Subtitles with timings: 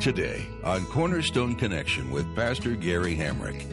[0.00, 3.64] Today on Cornerstone Connection with Pastor Gary Hamrick.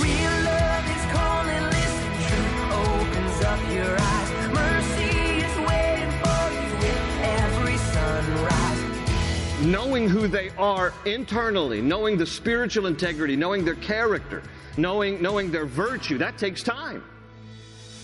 [0.00, 4.30] Real love is calling, listen, truth opens up your eyes.
[4.54, 9.66] Mercy is waiting for you with every sunrise.
[9.66, 14.42] knowing who they are internally, knowing the spiritual integrity, knowing their character,
[14.78, 17.02] knowing, knowing their virtue, that takes time.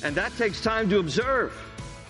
[0.03, 1.55] And that takes time to observe.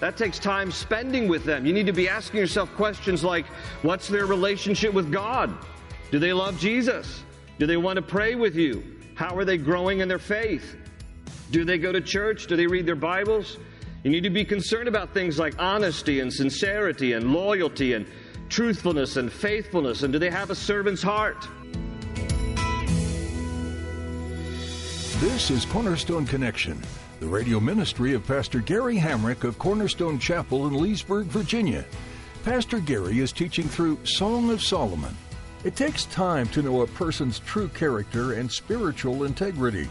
[0.01, 1.67] That takes time spending with them.
[1.67, 3.47] You need to be asking yourself questions like
[3.83, 5.55] what's their relationship with God?
[6.11, 7.23] Do they love Jesus?
[7.59, 8.83] Do they want to pray with you?
[9.15, 10.77] How are they growing in their faith?
[11.51, 12.47] Do they go to church?
[12.47, 13.59] Do they read their Bibles?
[14.03, 18.07] You need to be concerned about things like honesty and sincerity and loyalty and
[18.49, 20.03] truthfulness and faithfulness.
[20.03, 21.47] And do they have a servant's heart?
[25.21, 26.81] This is Cornerstone Connection,
[27.21, 31.85] the radio ministry of Pastor Gary Hamrick of Cornerstone Chapel in Leesburg, Virginia.
[32.45, 35.15] Pastor Gary is teaching through Song of Solomon.
[35.63, 39.91] It takes time to know a person's true character and spiritual integrity.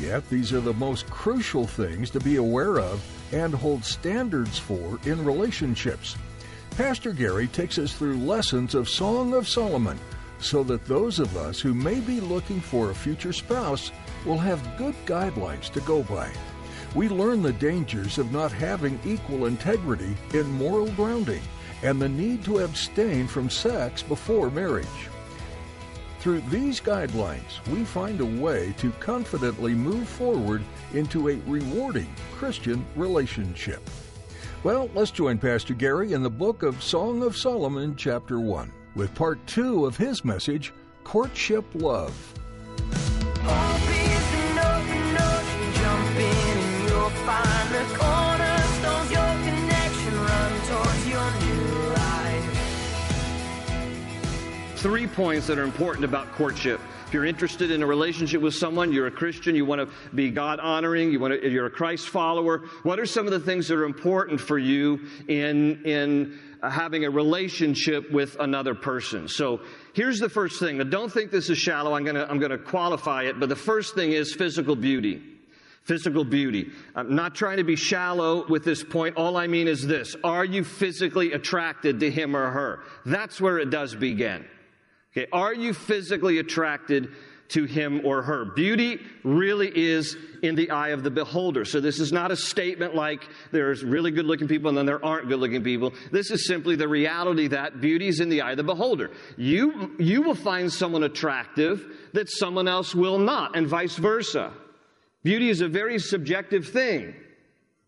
[0.00, 3.00] Yet, these are the most crucial things to be aware of
[3.32, 6.16] and hold standards for in relationships.
[6.70, 9.98] Pastor Gary takes us through lessons of Song of Solomon
[10.40, 13.92] so that those of us who may be looking for a future spouse
[14.26, 16.32] will have good guidelines to go by.
[16.94, 21.42] We learn the dangers of not having equal integrity in moral grounding
[21.82, 24.86] and the need to abstain from sex before marriage.
[26.20, 30.62] Through these guidelines, we find a way to confidently move forward
[30.94, 33.82] into a rewarding Christian relationship.
[34.62, 39.14] Well, let's join Pastor Gary in the book of Song of Solomon, chapter 1, with
[39.14, 40.72] part 2 of his message,
[41.02, 42.14] Courtship Love.
[47.24, 49.10] Find the cornerstones.
[49.10, 52.44] Your connection run towards your new life.
[54.76, 56.80] Three points that are important about courtship.
[57.06, 60.30] If you're interested in a relationship with someone, you're a Christian, you want to be
[60.30, 62.64] God honoring, you want to, you're a Christ follower.
[62.82, 67.10] What are some of the things that are important for you in, in having a
[67.10, 69.28] relationship with another person?
[69.28, 69.62] So
[69.94, 70.76] here's the first thing.
[70.76, 71.94] Now, don't think this is shallow.
[71.94, 75.33] I'm to, I'm to qualify it, but the first thing is physical beauty.
[75.84, 76.70] Physical beauty.
[76.94, 79.18] I'm not trying to be shallow with this point.
[79.18, 80.16] All I mean is this.
[80.24, 82.80] Are you physically attracted to him or her?
[83.04, 84.46] That's where it does begin.
[85.12, 87.10] Okay, are you physically attracted
[87.48, 88.46] to him or her?
[88.46, 91.66] Beauty really is in the eye of the beholder.
[91.66, 95.04] So this is not a statement like there's really good looking people and then there
[95.04, 95.92] aren't good looking people.
[96.10, 99.10] This is simply the reality that beauty is in the eye of the beholder.
[99.36, 101.84] You, you will find someone attractive
[102.14, 104.50] that someone else will not, and vice versa.
[105.24, 107.14] Beauty is a very subjective thing.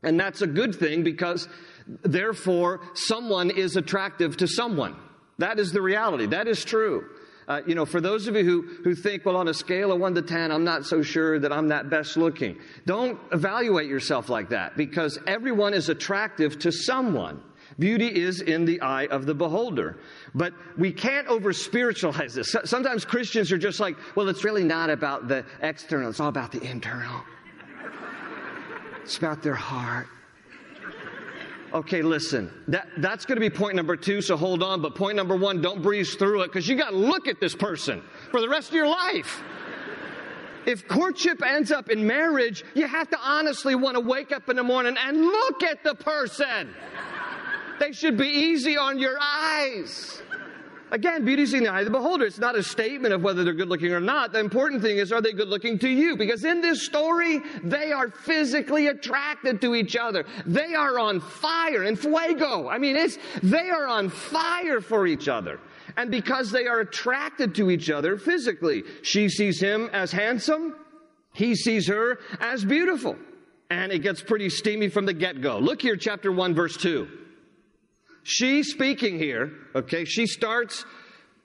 [0.02, 1.48] And that's a good thing because
[2.02, 4.96] therefore someone is attractive to someone.
[5.38, 6.26] That is the reality.
[6.26, 7.06] That is true.
[7.48, 10.00] Uh, you know, for those of you who, who think, well, on a scale of
[10.00, 12.58] 1 to 10, I'm not so sure that I'm that best looking.
[12.86, 17.40] Don't evaluate yourself like that because everyone is attractive to someone.
[17.78, 19.98] Beauty is in the eye of the beholder.
[20.34, 22.54] But we can't over spiritualize this.
[22.64, 26.52] Sometimes Christians are just like, well, it's really not about the external, it's all about
[26.52, 27.22] the internal.
[29.02, 30.08] It's about their heart.
[31.72, 32.50] Okay, listen.
[32.68, 34.80] That, that's going to be point number two, so hold on.
[34.80, 37.54] But point number one, don't breeze through it because you got to look at this
[37.54, 39.42] person for the rest of your life.
[40.66, 44.56] If courtship ends up in marriage, you have to honestly want to wake up in
[44.56, 46.74] the morning and look at the person.
[47.78, 50.22] They should be easy on your eyes.
[50.92, 52.24] Again, beauty's in the eye of the beholder.
[52.24, 54.32] It's not a statement of whether they're good looking or not.
[54.32, 56.16] The important thing is, are they good looking to you?
[56.16, 60.24] Because in this story, they are physically attracted to each other.
[60.46, 62.68] They are on fire and fuego.
[62.68, 65.58] I mean, it's, they are on fire for each other.
[65.96, 70.76] And because they are attracted to each other physically, she sees him as handsome.
[71.32, 73.16] He sees her as beautiful.
[73.70, 75.58] And it gets pretty steamy from the get go.
[75.58, 77.25] Look here, chapter 1, verse 2.
[78.28, 80.84] She speaking here, okay, she starts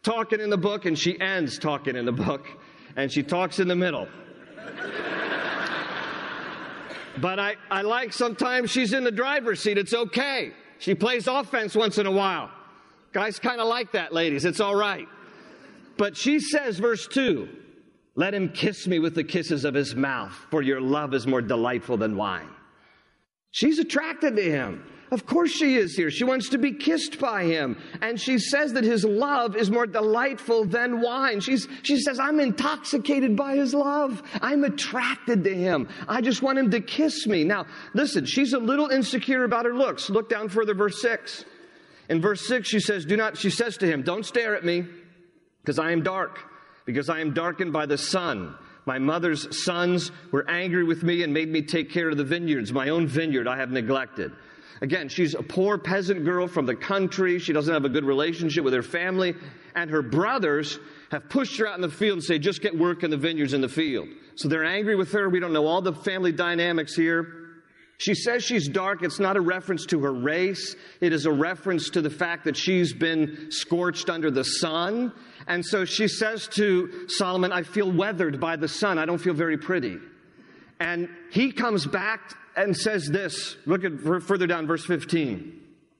[0.01, 2.47] talking in the book and she ends talking in the book
[2.95, 4.07] and she talks in the middle.
[7.19, 10.53] but I, I like sometimes she's in the driver's seat, it's okay.
[10.79, 12.49] She plays offense once in a while.
[13.13, 14.43] Guys kind of like that, ladies.
[14.43, 15.07] It's all right.
[15.97, 17.47] But she says, verse 2
[18.15, 21.43] Let him kiss me with the kisses of his mouth, for your love is more
[21.43, 22.49] delightful than wine.
[23.51, 24.83] She's attracted to him.
[25.11, 26.09] Of course she is here.
[26.09, 27.77] She wants to be kissed by him.
[28.01, 31.41] And she says that his love is more delightful than wine.
[31.41, 34.23] She's, she says, I'm intoxicated by his love.
[34.41, 35.89] I'm attracted to him.
[36.07, 37.43] I just want him to kiss me.
[37.43, 40.09] Now, listen, she's a little insecure about her looks.
[40.09, 41.43] Look down further, verse 6.
[42.07, 44.85] In verse 6, she says, Do not, she says to him, Don't stare at me,
[45.61, 46.39] because I am dark,
[46.85, 48.55] because I am darkened by the sun.
[48.85, 52.71] My mother's sons were angry with me and made me take care of the vineyards.
[52.71, 54.31] My own vineyard I have neglected.
[54.81, 57.37] Again, she's a poor peasant girl from the country.
[57.37, 59.35] She doesn't have a good relationship with her family.
[59.75, 60.79] And her brothers
[61.11, 63.53] have pushed her out in the field and say, just get work in the vineyards
[63.53, 64.07] in the field.
[64.35, 65.29] So they're angry with her.
[65.29, 67.37] We don't know all the family dynamics here.
[67.99, 69.03] She says she's dark.
[69.03, 70.75] It's not a reference to her race.
[70.99, 75.13] It is a reference to the fact that she's been scorched under the sun.
[75.45, 78.97] And so she says to Solomon, I feel weathered by the sun.
[78.97, 79.99] I don't feel very pretty.
[80.79, 83.57] And he comes back and says this.
[83.65, 85.59] Look at further down, verse 15.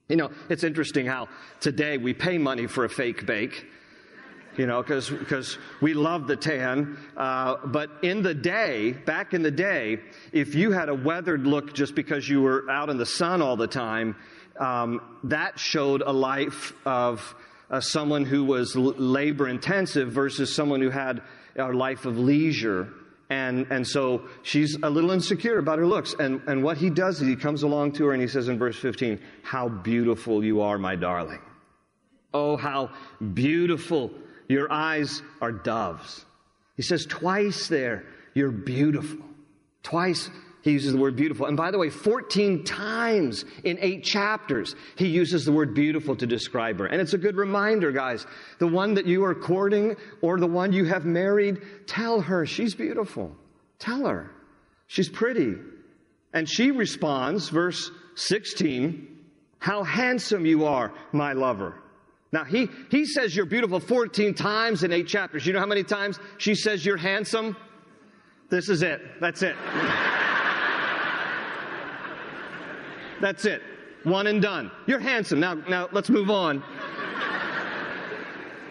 [0.09, 3.65] You know, it's interesting how today we pay money for a fake bake
[4.57, 6.97] you know, because we love the tan.
[7.15, 9.99] Uh, but in the day, back in the day,
[10.31, 13.55] if you had a weathered look just because you were out in the sun all
[13.55, 14.15] the time,
[14.59, 17.35] um, that showed a life of
[17.69, 21.21] uh, someone who was labor intensive versus someone who had
[21.55, 22.89] a life of leisure.
[23.31, 26.13] And, and so she's a little insecure about her looks.
[26.19, 28.59] And, and what he does is he comes along to her and he says in
[28.59, 31.39] verse 15, How beautiful you are, my darling.
[32.33, 32.89] Oh, how
[33.33, 34.11] beautiful
[34.49, 36.25] your eyes are doves.
[36.75, 39.19] He says twice there, You're beautiful.
[39.81, 40.29] Twice
[40.61, 41.47] he uses the word beautiful.
[41.47, 46.27] And by the way, 14 times in eight chapters, he uses the word beautiful to
[46.27, 46.85] describe her.
[46.85, 48.27] And it's a good reminder, guys.
[48.59, 52.75] The one that you are courting or the one you have married, tell her she's
[52.75, 53.35] beautiful.
[53.79, 54.31] Tell her
[54.87, 55.55] she's pretty.
[56.33, 59.07] And she responds, verse 16,
[59.57, 61.75] How handsome you are, my lover.
[62.31, 65.45] Now, he, he says you're beautiful 14 times in eight chapters.
[65.45, 67.57] You know how many times she says you're handsome?
[68.49, 69.01] This is it.
[69.19, 69.55] That's it.
[73.21, 73.61] That's it.
[74.03, 74.71] One and done.
[74.87, 75.39] You're handsome.
[75.39, 76.63] Now, now let's move on.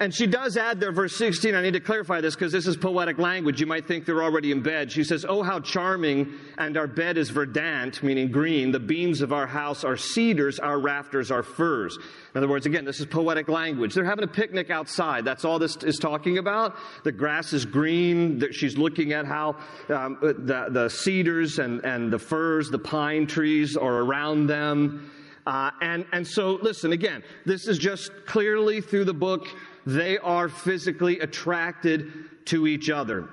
[0.01, 1.55] And she does add there, verse 16.
[1.55, 3.61] I need to clarify this because this is poetic language.
[3.61, 4.91] You might think they're already in bed.
[4.91, 8.73] She says, Oh, how charming, and our bed is verdant, meaning green.
[8.73, 11.99] The beams of our house are cedars, our rafters are firs.
[12.35, 13.93] In other words, again, this is poetic language.
[13.93, 15.27] They're having a picnic outside.
[15.27, 16.77] That's all this is talking about.
[17.05, 18.43] The grass is green.
[18.53, 19.57] She's looking at how
[19.91, 25.11] um, the, the cedars and, and the firs, the pine trees are around them.
[25.47, 29.47] Uh, and, and so, listen, again, this is just clearly through the book
[29.87, 33.29] they are physically attracted to each other.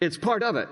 [0.00, 0.68] It's part of it.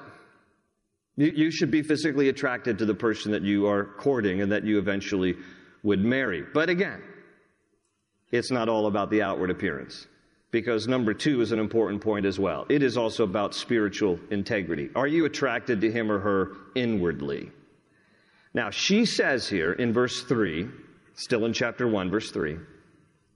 [1.16, 4.64] You, you, should be physically attracted to the person that you are courting and that
[4.64, 5.36] you eventually
[5.82, 6.42] would marry.
[6.54, 7.02] But again,
[8.30, 10.06] it's not all about the outward appearance.
[10.50, 12.66] Because number two is an important point as well.
[12.68, 14.90] It is also about spiritual integrity.
[14.94, 17.50] Are you attracted to him or her inwardly?
[18.54, 20.68] Now, she says here in verse 3,
[21.14, 22.58] still in chapter 1, verse 3,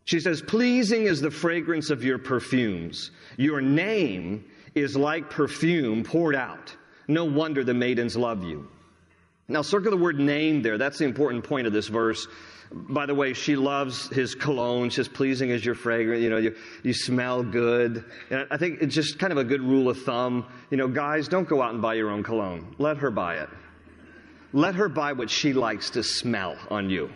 [0.07, 3.11] she says, Pleasing is the fragrance of your perfumes.
[3.37, 4.45] Your name
[4.75, 6.75] is like perfume poured out.
[7.09, 8.69] No wonder the maidens love you.
[9.49, 10.79] Now, circle the word name there.
[10.79, 12.29] That's the important point of this verse.
[12.73, 14.91] By the way, she loves his cologne.
[14.91, 16.23] She's pleasing as your fragrance.
[16.23, 18.05] You know, you, you smell good.
[18.31, 20.47] And I think it's just kind of a good rule of thumb.
[20.71, 22.77] You know, guys, don't go out and buy your own cologne.
[22.79, 23.49] Let her buy it.
[24.53, 27.11] Let her buy what she likes to smell on you.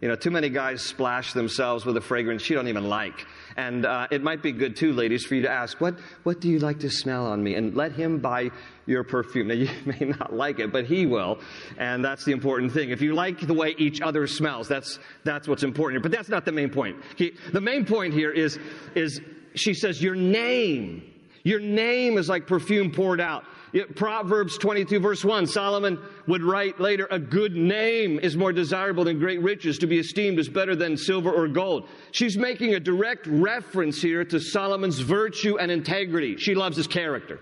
[0.00, 3.26] You know, too many guys splash themselves with a fragrance you don't even like.
[3.56, 6.50] And uh, it might be good too, ladies, for you to ask, what, what do
[6.50, 7.54] you like to smell on me?
[7.54, 8.50] And let him buy
[8.84, 9.48] your perfume.
[9.48, 11.40] Now, you may not like it, but he will.
[11.78, 12.90] And that's the important thing.
[12.90, 16.10] If you like the way each other smells, that's, that's what's important here.
[16.10, 16.98] But that's not the main point.
[17.16, 18.58] He, the main point here is,
[18.94, 19.18] is
[19.54, 21.10] she says, Your name,
[21.42, 23.44] your name is like perfume poured out.
[23.84, 29.18] Proverbs 22 verse 1, Solomon would write later, a good name is more desirable than
[29.18, 29.78] great riches.
[29.78, 31.88] To be esteemed is better than silver or gold.
[32.12, 36.36] She's making a direct reference here to Solomon's virtue and integrity.
[36.36, 37.40] She loves his character.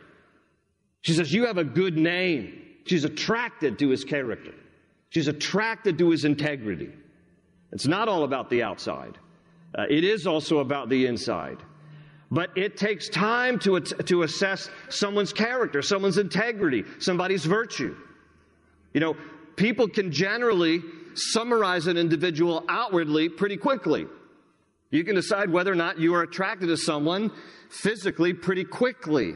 [1.03, 2.61] She says, you have a good name.
[2.87, 4.55] She's attracted to his character.
[5.11, 6.91] She's attracted to his integrity.
[7.73, 9.19] It's not all about the outside.
[9.76, 11.59] Uh, it is also about the inside.
[12.31, 17.97] But it takes time to, to assess someone's character, someone's integrity, somebody's virtue.
[18.93, 19.16] You know,
[19.57, 20.83] people can generally
[21.14, 24.07] summarize an individual outwardly pretty quickly.
[24.90, 27.31] You can decide whether or not you are attracted to someone
[27.69, 29.35] physically pretty quickly.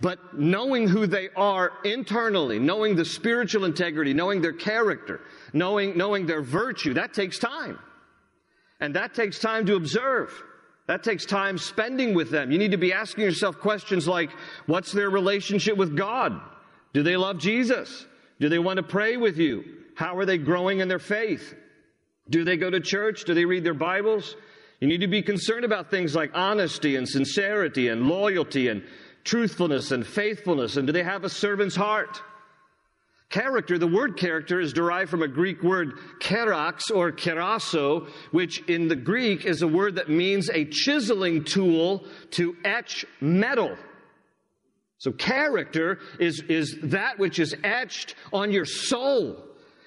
[0.00, 5.20] But knowing who they are internally, knowing the spiritual integrity, knowing their character,
[5.52, 7.78] knowing, knowing their virtue, that takes time.
[8.80, 10.42] And that takes time to observe.
[10.86, 12.50] That takes time spending with them.
[12.50, 14.30] You need to be asking yourself questions like,
[14.66, 16.40] what's their relationship with God?
[16.92, 18.06] Do they love Jesus?
[18.40, 19.64] Do they want to pray with you?
[19.94, 21.54] How are they growing in their faith?
[22.28, 23.24] Do they go to church?
[23.24, 24.36] Do they read their Bibles?
[24.80, 28.82] You need to be concerned about things like honesty and sincerity and loyalty and
[29.22, 30.76] truthfulness and faithfulness.
[30.76, 32.20] And do they have a servant's heart?
[33.32, 38.88] Character, the word character is derived from a Greek word kerax or kerasso, which in
[38.88, 43.74] the Greek is a word that means a chiseling tool to etch metal.
[44.98, 49.42] So character is, is that which is etched on your soul.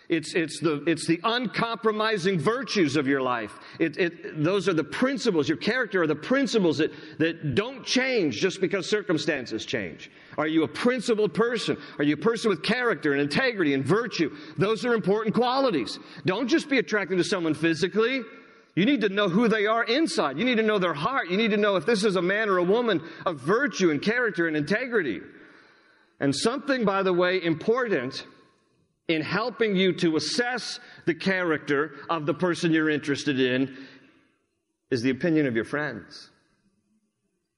[0.08, 3.58] It's, it's, the, it's the uncompromising virtues of your life.
[3.80, 5.50] It, it, those are the principles.
[5.50, 10.12] Your character are the principles that, that don't change just because circumstances change.
[10.38, 11.78] Are you a principled person?
[11.98, 14.36] Are you a person with character and integrity and virtue?
[14.58, 15.98] Those are important qualities.
[16.26, 18.22] Don't just be attracted to someone physically.
[18.76, 20.38] You need to know who they are inside.
[20.38, 21.32] You need to know their heart.
[21.32, 24.02] You need to know if this is a man or a woman of virtue and
[24.02, 25.22] character and integrity.
[26.20, 28.26] And something, by the way, important
[29.08, 33.78] in helping you to assess the character of the person you're interested in
[34.90, 36.30] is the opinion of your friends.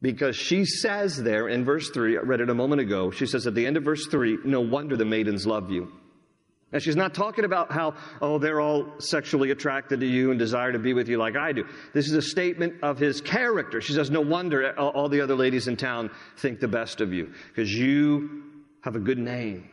[0.01, 3.47] Because she says there in verse 3, I read it a moment ago, she says
[3.47, 5.91] at the end of verse 3, no wonder the maidens love you.
[6.73, 10.73] And she's not talking about how, oh, they're all sexually attracted to you and desire
[10.73, 11.65] to be with you like I do.
[11.93, 13.79] This is a statement of his character.
[13.79, 17.31] She says, no wonder all the other ladies in town think the best of you
[17.47, 18.43] because you
[18.81, 19.69] have a good name.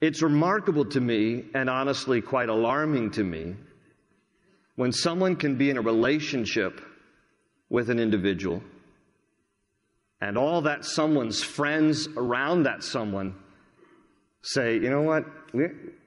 [0.00, 3.56] It's remarkable to me and honestly quite alarming to me
[4.76, 6.80] when someone can be in a relationship
[7.68, 8.62] with an individual
[10.20, 13.34] and all that someone's friends around that someone
[14.42, 15.66] say, you know what, we,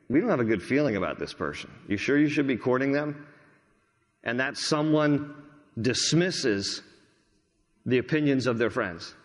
[0.10, 1.70] we don't have a good feeling about this person.
[1.88, 3.26] You sure you should be courting them?
[4.24, 5.36] And that someone
[5.80, 6.82] dismisses
[7.86, 9.16] the opinions of their friends.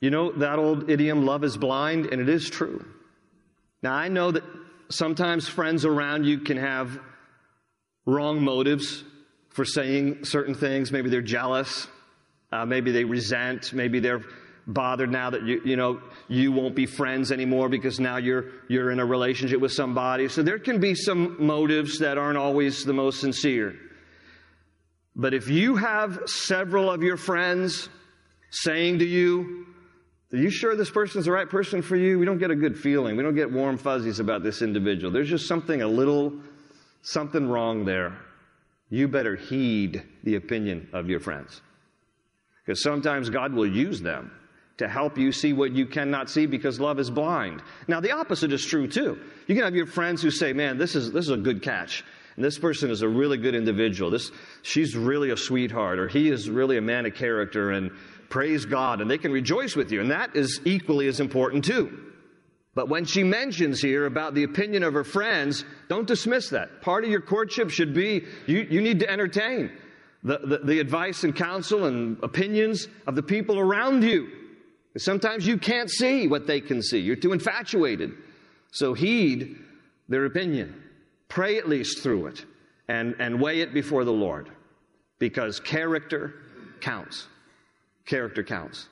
[0.00, 2.84] You know that old idiom, love is blind, and it is true.
[3.82, 4.44] Now, I know that
[4.90, 6.98] sometimes friends around you can have
[8.06, 9.04] wrong motives
[9.50, 10.92] for saying certain things.
[10.92, 11.88] Maybe they're jealous.
[12.50, 13.72] Uh, maybe they resent.
[13.72, 14.22] Maybe they're
[14.66, 18.90] bothered now that you, you know, you won't be friends anymore because now you're, you're
[18.90, 20.28] in a relationship with somebody.
[20.28, 23.74] So there can be some motives that aren't always the most sincere.
[25.16, 27.88] But if you have several of your friends
[28.50, 29.66] saying to you,
[30.32, 32.18] are you sure this person's the right person for you?
[32.18, 33.16] We don't get a good feeling.
[33.16, 35.12] We don't get warm fuzzies about this individual.
[35.12, 36.32] There's just something a little,
[37.02, 38.16] something wrong there.
[38.88, 41.60] You better heed the opinion of your friends.
[42.64, 44.30] Because sometimes God will use them
[44.78, 47.62] to help you see what you cannot see because love is blind.
[47.86, 49.18] Now, the opposite is true too.
[49.46, 52.04] You can have your friends who say, man, this is, this is a good catch.
[52.36, 54.10] And this person is a really good individual.
[54.10, 54.30] This,
[54.62, 57.90] she's really a sweetheart, or he is really a man of character, and
[58.32, 60.00] praise God, and they can rejoice with you.
[60.00, 62.12] And that is equally as important too.
[62.74, 66.80] But when she mentions here about the opinion of her friends, don't dismiss that.
[66.80, 69.70] Part of your courtship should be you, you need to entertain
[70.22, 74.30] the, the, the advice and counsel and opinions of the people around you.
[74.96, 77.00] Sometimes you can't see what they can see.
[77.00, 78.12] You're too infatuated.
[78.70, 79.58] So heed
[80.08, 80.82] their opinion.
[81.28, 82.46] Pray at least through it
[82.88, 84.48] and, and weigh it before the Lord
[85.18, 86.32] because character
[86.80, 87.28] counts.
[88.06, 88.88] Character counts.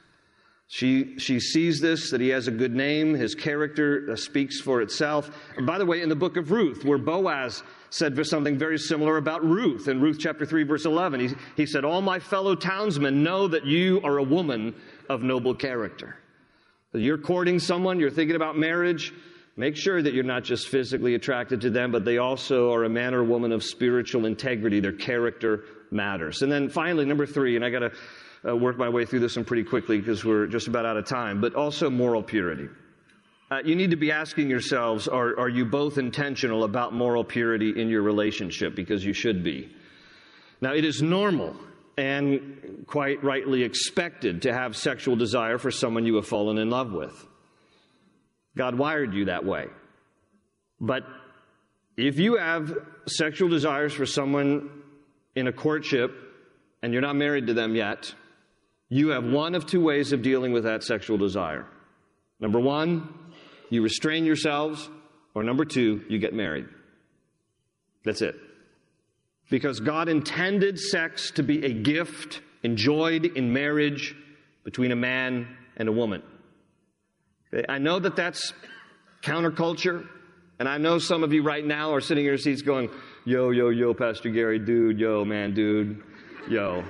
[0.72, 3.12] She, she sees this, that he has a good name.
[3.12, 5.28] His character uh, speaks for itself.
[5.56, 9.16] And by the way, in the book of Ruth, where Boaz said something very similar
[9.16, 13.24] about Ruth, in Ruth chapter 3, verse 11, he, he said, All my fellow townsmen
[13.24, 14.72] know that you are a woman
[15.08, 16.16] of noble character.
[16.92, 19.12] You're courting someone, you're thinking about marriage,
[19.56, 22.88] make sure that you're not just physically attracted to them, but they also are a
[22.88, 24.78] man or woman of spiritual integrity.
[24.78, 26.42] Their character matters.
[26.42, 27.90] And then finally, number three, and I got to
[28.46, 31.06] uh, work my way through this one pretty quickly because we're just about out of
[31.06, 32.68] time, but also moral purity.
[33.50, 37.80] Uh, you need to be asking yourselves are, are you both intentional about moral purity
[37.80, 38.76] in your relationship?
[38.76, 39.74] Because you should be.
[40.60, 41.56] Now, it is normal
[41.98, 46.92] and quite rightly expected to have sexual desire for someone you have fallen in love
[46.92, 47.26] with.
[48.56, 49.66] God wired you that way.
[50.80, 51.02] But
[51.96, 52.72] if you have
[53.06, 54.70] sexual desires for someone
[55.34, 56.12] in a courtship
[56.82, 58.14] and you're not married to them yet,
[58.90, 61.64] you have one of two ways of dealing with that sexual desire.
[62.40, 63.08] Number one,
[63.70, 64.90] you restrain yourselves,
[65.32, 66.66] Or number two, you get married.
[68.04, 68.34] That's it.
[69.48, 74.14] Because God intended sex to be a gift enjoyed in marriage
[74.64, 76.22] between a man and a woman.
[77.68, 78.52] I know that that's
[79.22, 80.06] counterculture,
[80.58, 82.90] and I know some of you right now are sitting in your seats going,
[83.24, 86.02] yo, yo, yo, Pastor Gary, dude, yo, man, dude,
[86.48, 86.84] yo,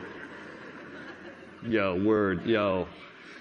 [1.66, 2.86] yo, word, yo.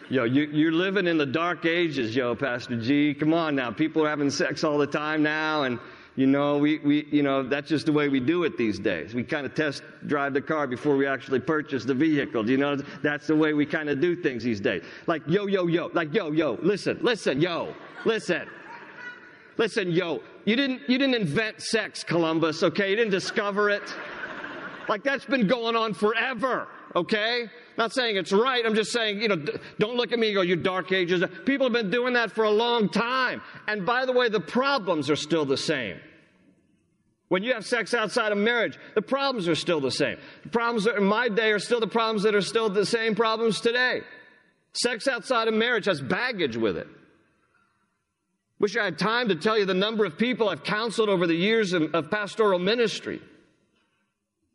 [0.10, 3.14] Yo, you, you're living in the dark ages, yo, Pastor G.
[3.14, 3.70] Come on now.
[3.70, 5.80] People are having sex all the time now, and
[6.16, 9.14] you know, we, we, you know, that's just the way we do it these days.
[9.14, 12.50] We kind of test drive the car before we actually purchase the vehicle.
[12.50, 14.84] You know, that's the way we kind of do things these days.
[15.08, 17.74] Like, yo, yo, yo, like, yo, yo, listen, listen, yo,
[18.04, 18.50] listen.
[19.58, 22.90] Listen, yo, you didn't, you didn't invent sex, Columbus, okay?
[22.90, 23.84] You didn't discover it.
[24.88, 27.50] Like, that's been going on forever, okay?
[27.80, 28.66] Not saying it's right.
[28.66, 29.38] I'm just saying, you know,
[29.80, 31.24] don't look at me go, you dark ages.
[31.46, 33.42] People have been doing that for a long time.
[33.70, 35.98] And by the way, the problems are still the same.
[37.30, 40.18] When you have sex outside of marriage, the problems are still the same.
[40.44, 43.62] The problems in my day are still the problems that are still the same problems
[43.62, 44.02] today.
[44.74, 46.88] Sex outside of marriage has baggage with it.
[48.60, 51.34] Wish I had time to tell you the number of people I've counseled over the
[51.34, 53.22] years of, of pastoral ministry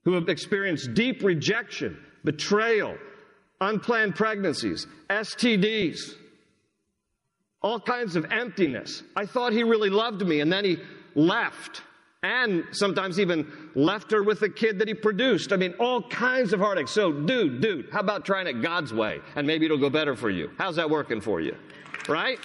[0.04, 2.99] who have experienced deep rejection, betrayal,
[3.64, 6.14] unplanned pregnancies, STDs,
[7.62, 9.02] all kinds of emptiness.
[9.16, 10.78] I thought he really loved me, and then he
[11.14, 11.83] left.
[12.23, 15.52] And sometimes even left her with the kid that he produced.
[15.52, 16.88] I mean, all kinds of heartache.
[16.88, 19.21] So, dude, dude, how about trying it God's way?
[19.37, 20.50] And maybe it'll go better for you.
[20.56, 21.54] How's that working for you?
[22.09, 22.38] Right?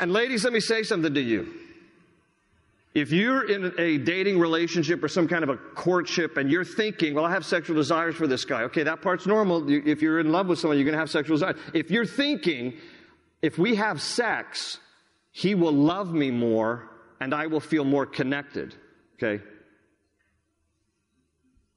[0.00, 1.59] And, ladies, let me say something to you.
[2.92, 7.14] If you're in a dating relationship or some kind of a courtship and you're thinking,
[7.14, 9.70] well, I have sexual desires for this guy, okay, that part's normal.
[9.70, 11.56] If you're in love with someone, you're going to have sexual desires.
[11.72, 12.74] If you're thinking,
[13.42, 14.78] if we have sex,
[15.30, 18.74] he will love me more and I will feel more connected,
[19.22, 19.42] okay?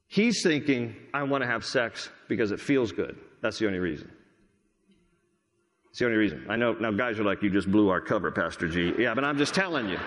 [0.08, 3.16] He's thinking, I want to have sex because it feels good.
[3.40, 4.10] That's the only reason.
[5.90, 6.46] It's the only reason.
[6.48, 8.94] I know now guys are like, you just blew our cover, Pastor G.
[8.98, 9.98] Yeah, but I'm just telling you.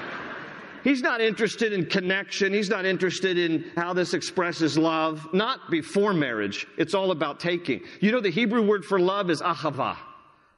[0.87, 2.53] He's not interested in connection.
[2.53, 5.27] He's not interested in how this expresses love.
[5.33, 6.65] Not before marriage.
[6.77, 7.81] It's all about taking.
[7.99, 9.97] You know, the Hebrew word for love is ahava.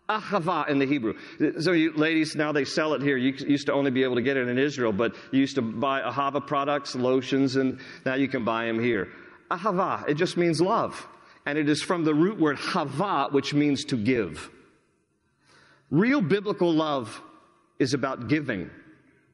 [0.07, 1.15] Ahava in the Hebrew.
[1.59, 3.17] So, you ladies, now they sell it here.
[3.17, 5.63] You used to only be able to get it in Israel, but you used to
[5.63, 9.07] buy Ahava products, lotions, and now you can buy them here.
[9.49, 11.07] Ahava, it just means love.
[11.47, 14.51] And it is from the root word hava, which means to give.
[15.89, 17.19] Real biblical love
[17.79, 18.69] is about giving.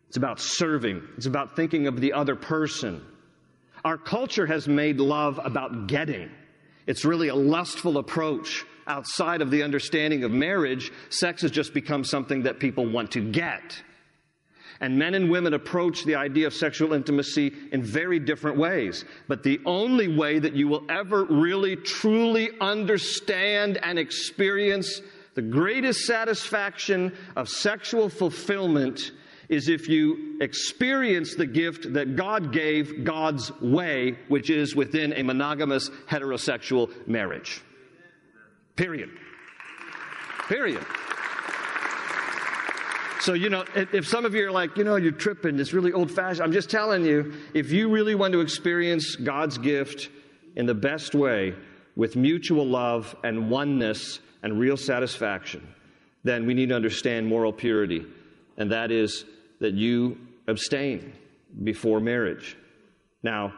[0.08, 1.02] It's about serving.
[1.18, 3.02] It's about thinking of the other person.
[3.84, 6.32] Our culture has made love about getting.
[6.88, 8.66] It's really a lustful approach.
[8.88, 13.32] Outside of the understanding of marriage, sex has just become something that people want to
[13.32, 13.82] get.
[14.80, 19.06] And men and women approach the idea of sexual intimacy in very different ways.
[19.28, 25.02] But the only way that you will ever really, truly understand and experience
[25.34, 29.12] the greatest satisfaction of sexual fulfillment
[29.50, 35.24] is if you experience the gift that God gave God's way, which is within a
[35.24, 37.62] monogamous heterosexual marriage.
[38.76, 39.10] Period.
[40.48, 40.86] Period.
[43.22, 45.92] So, you know, if some of you are like, you know, you're tripping, it's really
[45.92, 50.10] old fashioned, I'm just telling you, if you really want to experience God's gift
[50.56, 51.56] in the best way
[51.96, 55.68] with mutual love and oneness and real satisfaction,
[56.24, 58.06] then we need to understand moral purity.
[58.58, 59.26] And that is
[59.60, 61.14] that you abstain
[61.64, 62.58] before marriage.
[63.24, 63.54] Now,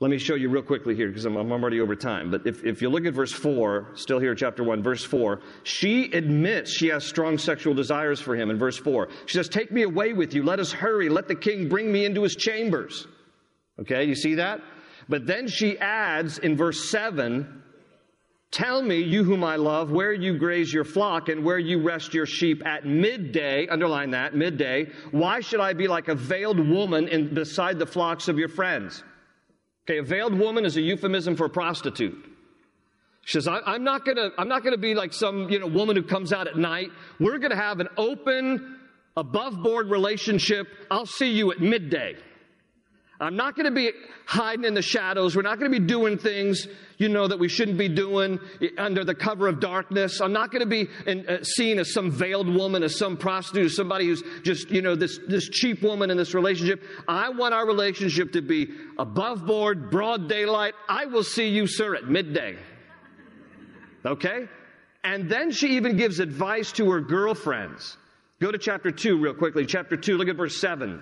[0.00, 2.30] let me show you real quickly here because I'm, I'm, already over time.
[2.30, 6.12] But if, if you look at verse 4, still here, chapter 1, verse 4, she
[6.12, 9.08] admits she has strong sexual desires for him in verse 4.
[9.26, 10.42] She says, Take me away with you.
[10.42, 11.08] Let us hurry.
[11.08, 13.06] Let the king bring me into his chambers.
[13.80, 14.60] Okay, you see that?
[15.08, 17.62] But then she adds in verse 7
[18.54, 22.14] Tell me, you whom I love, where you graze your flock and where you rest
[22.14, 23.66] your sheep at midday.
[23.66, 24.86] Underline that, midday.
[25.10, 29.02] Why should I be like a veiled woman in, beside the flocks of your friends?
[29.84, 32.14] Okay, a veiled woman is a euphemism for a prostitute.
[33.24, 35.96] She says, I, am not gonna, I'm not gonna be like some, you know, woman
[35.96, 36.90] who comes out at night.
[37.18, 38.78] We're gonna have an open,
[39.16, 40.68] above board relationship.
[40.92, 42.14] I'll see you at midday.
[43.20, 43.92] I'm not going to be
[44.26, 45.36] hiding in the shadows.
[45.36, 46.66] We're not going to be doing things,
[46.98, 48.40] you know, that we shouldn't be doing
[48.76, 50.20] under the cover of darkness.
[50.20, 53.66] I'm not going to be in, uh, seen as some veiled woman, as some prostitute,
[53.66, 56.82] as somebody who's just, you know, this, this cheap woman in this relationship.
[57.06, 60.74] I want our relationship to be above board, broad daylight.
[60.88, 62.56] I will see you, sir, at midday.
[64.04, 64.48] Okay?
[65.04, 67.96] And then she even gives advice to her girlfriends.
[68.40, 69.66] Go to chapter 2 real quickly.
[69.66, 71.00] Chapter 2, look at verse 7.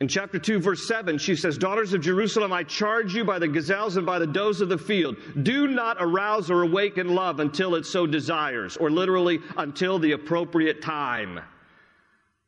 [0.00, 3.48] In chapter 2, verse 7, she says, Daughters of Jerusalem, I charge you by the
[3.48, 5.16] gazelles and by the does of the field.
[5.42, 10.82] Do not arouse or awaken love until it so desires, or literally, until the appropriate
[10.82, 11.40] time.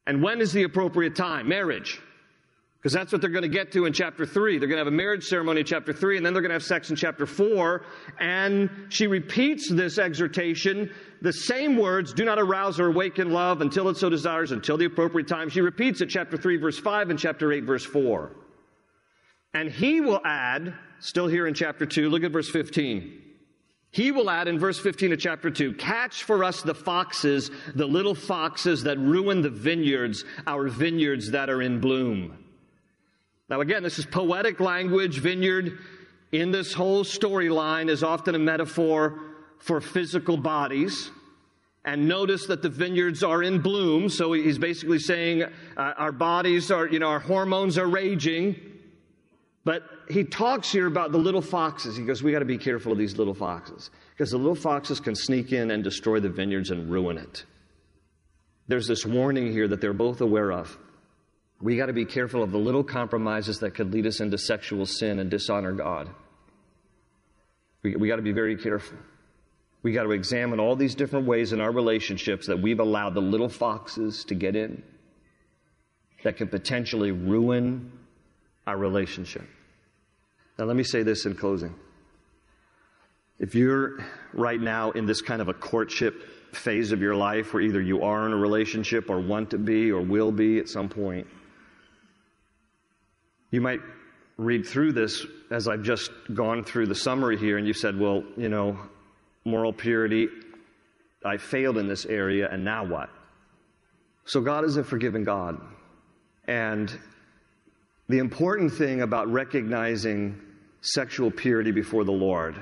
[0.07, 1.49] And when is the appropriate time?
[1.49, 2.01] Marriage.
[2.81, 4.59] Because that's what they're going to get to in chapter 3.
[4.59, 6.55] They're going to have a marriage ceremony in chapter 3, and then they're going to
[6.55, 7.83] have sex in chapter 4.
[8.21, 10.91] And she repeats this exhortation,
[11.23, 14.87] the same words, do not arouse or awaken love until it so desires, until the
[14.87, 15.49] appropriate time.
[15.51, 18.31] She repeats it, chapter 3, verse 5, and chapter 8, verse 4.
[19.53, 23.21] And he will add, still here in chapter 2, look at verse 15.
[23.93, 27.87] He will add in verse 15 of chapter 2 catch for us the foxes, the
[27.87, 32.39] little foxes that ruin the vineyards, our vineyards that are in bloom.
[33.49, 35.19] Now, again, this is poetic language.
[35.19, 35.79] Vineyard
[36.31, 39.19] in this whole storyline is often a metaphor
[39.61, 41.11] for physical bodies.
[41.85, 44.11] And notice that the vineyards are in bloom.
[44.11, 48.57] So he's basically saying uh, our bodies are, you know, our hormones are raging.
[49.65, 51.97] But he talks here about the little foxes.
[51.97, 55.01] He goes, We got to be careful of these little foxes because the little foxes
[55.01, 57.45] can sneak in and destroy the vineyards and ruin it.
[58.69, 60.77] There's this warning here that they're both aware of.
[61.61, 64.87] We got to be careful of the little compromises that could lead us into sexual
[64.87, 66.09] sin and dishonor God.
[67.83, 68.97] We, we got to be very careful.
[69.83, 73.23] We got to examine all these different ways in our relationships that we've allowed the
[73.23, 74.83] little foxes to get in
[76.23, 77.91] that can potentially ruin
[78.67, 79.47] our relationship.
[80.59, 81.75] Now, let me say this in closing.
[83.39, 86.15] If you're right now in this kind of a courtship
[86.53, 89.91] phase of your life where either you are in a relationship or want to be
[89.91, 91.27] or will be at some point,
[93.51, 93.81] you might
[94.37, 98.23] read through this as I've just gone through the summary here, and you said, well,
[98.37, 98.79] you know,
[99.45, 100.29] moral purity,
[101.25, 103.11] I failed in this area, and now what?
[104.25, 105.61] So God is a forgiving God.
[106.47, 106.93] And
[108.09, 110.41] the important thing about recognizing
[110.81, 112.57] sexual purity before the Lord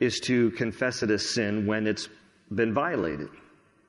[0.00, 2.08] is to confess it as sin when it's
[2.54, 3.28] been violated.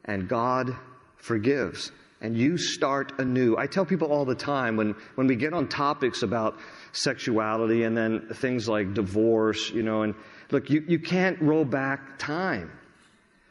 [0.05, 0.75] And God
[1.17, 3.55] forgives and you start anew.
[3.57, 6.57] I tell people all the time when, when we get on topics about
[6.91, 10.15] sexuality and then things like divorce, you know, and
[10.51, 12.71] look, you, you can't roll back time.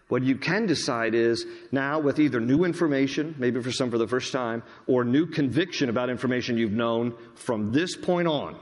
[0.09, 4.07] What you can decide is now with either new information, maybe for some for the
[4.07, 8.59] first time, or new conviction about information you've known from this point on,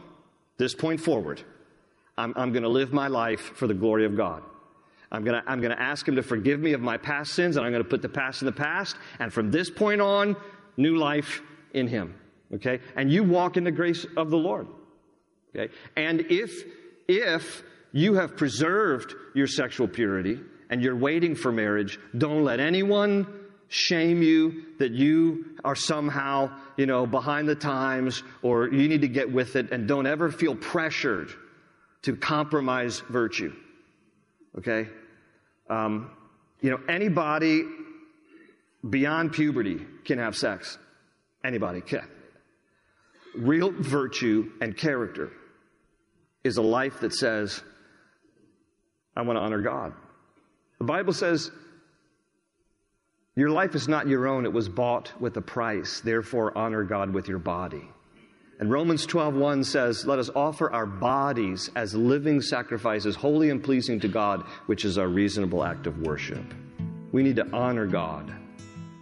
[0.57, 1.43] this point forward,
[2.17, 4.43] I'm, I'm going to live my life for the glory of God.
[5.13, 7.57] I'm going to I'm going to ask him to forgive me of my past sins,
[7.57, 8.97] and I'm going to put the past in the past.
[9.21, 10.35] And from this point on,
[10.77, 11.43] new life
[11.75, 12.15] in him.
[12.55, 12.81] Okay?
[12.97, 14.67] And you walk in the grace of the Lord.
[15.55, 15.73] Okay?
[15.97, 16.65] And if,
[17.09, 23.27] if you have preserved your sexual purity and you're waiting for marriage, don't let anyone
[23.69, 29.09] shame you that you are somehow, you know, behind the times or you need to
[29.09, 31.31] get with it and don't ever feel pressured
[32.03, 33.55] to compromise virtue.
[34.59, 34.89] Okay?
[35.73, 36.11] Um,
[36.61, 37.65] you know, anybody
[38.89, 40.77] beyond puberty can have sex.
[41.43, 42.07] Anybody can.
[43.35, 45.33] Real virtue and character
[46.45, 47.63] is a life that says,
[49.17, 49.95] I want to honor God.
[50.79, 51.51] The Bible says,
[53.35, 56.01] Your life is not your own, it was bought with a price.
[56.01, 57.89] Therefore, honor God with your body.
[58.61, 63.99] And Romans 12:1 says, "Let us offer our bodies as living sacrifices, holy and pleasing
[64.01, 66.45] to God, which is our reasonable act of worship."
[67.11, 68.33] We need to honor God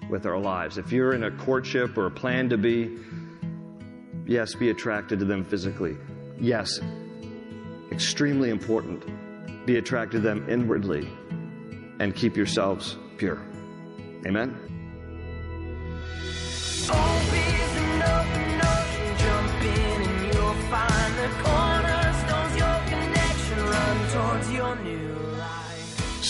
[0.09, 0.79] with our lives.
[0.79, 2.91] If you're in a courtship or a plan to be,
[4.27, 5.97] yes, be attracted to them physically.
[6.39, 6.81] Yes,
[7.93, 9.05] extremely important.
[9.67, 11.07] Be attracted to them inwardly
[11.99, 13.39] and keep yourselves pure.
[14.27, 14.70] Amen.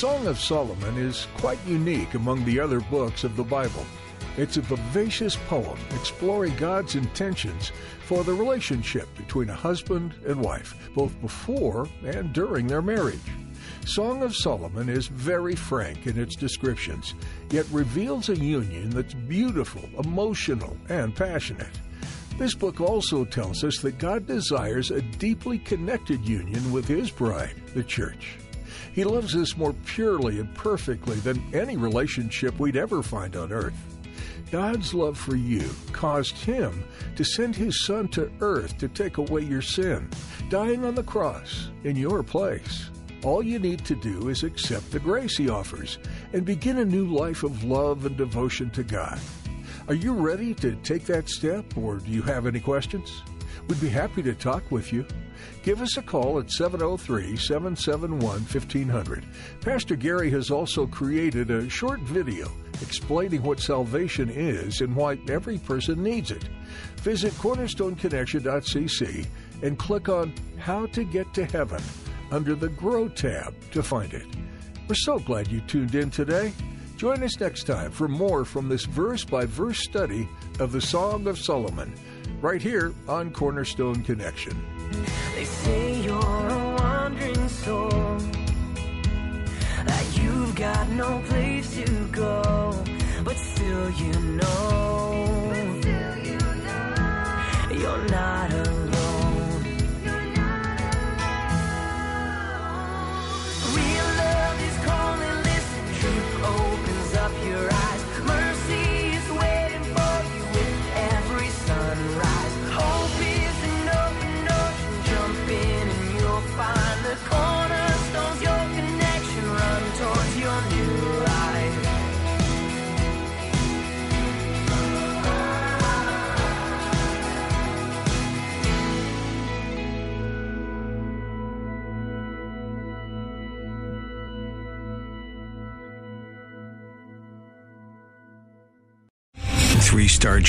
[0.00, 3.84] Song of Solomon is quite unique among the other books of the Bible.
[4.38, 7.70] It's a vivacious poem exploring God's intentions
[8.06, 13.20] for the relationship between a husband and wife, both before and during their marriage.
[13.84, 17.12] Song of Solomon is very frank in its descriptions,
[17.50, 21.78] yet reveals a union that's beautiful, emotional, and passionate.
[22.38, 27.60] This book also tells us that God desires a deeply connected union with His bride,
[27.74, 28.38] the church.
[28.92, 33.74] He loves us more purely and perfectly than any relationship we'd ever find on earth.
[34.50, 36.82] God's love for you caused Him
[37.14, 40.08] to send His Son to earth to take away your sin,
[40.48, 42.90] dying on the cross in your place.
[43.22, 45.98] All you need to do is accept the grace He offers
[46.32, 49.20] and begin a new life of love and devotion to God.
[49.88, 53.22] Are you ready to take that step, or do you have any questions?
[53.68, 55.06] We'd be happy to talk with you.
[55.62, 59.24] Give us a call at 703 771 1500.
[59.60, 62.50] Pastor Gary has also created a short video
[62.82, 66.48] explaining what salvation is and why every person needs it.
[66.98, 69.26] Visit cornerstoneconnection.cc
[69.62, 71.82] and click on How to Get to Heaven
[72.30, 74.26] under the Grow tab to find it.
[74.88, 76.52] We're so glad you tuned in today.
[76.96, 81.26] Join us next time for more from this verse by verse study of the Song
[81.26, 81.94] of Solomon,
[82.40, 84.62] right here on Cornerstone Connection.
[85.34, 88.18] They say you're a wandering soul.
[89.84, 92.84] That you've got no place to go.
[93.24, 95.52] But still you know.
[97.70, 98.52] You're not